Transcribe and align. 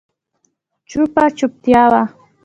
چوپه 0.89 1.23
چوپتيا 1.37 1.83
وه. 1.91 2.01